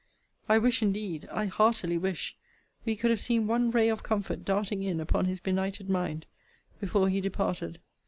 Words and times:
I 0.49 0.57
wish 0.57 0.81
indeed, 0.81 1.29
I 1.31 1.45
heartily 1.45 1.95
wish, 1.95 2.35
we 2.85 2.95
could 2.95 3.11
have 3.11 3.19
seen 3.21 3.45
one 3.45 3.69
ray 3.69 3.87
of 3.87 4.01
comfort 4.01 4.43
darting 4.43 4.81
in 4.81 4.99
upon 4.99 5.25
his 5.25 5.39
benighted 5.39 5.91
mind, 5.91 6.25
before 6.79 7.07
he 7.07 7.21
departed. 7.21 7.79